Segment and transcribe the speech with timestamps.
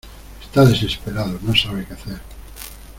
[0.41, 2.21] Está desesperado, no sabe qué hacer.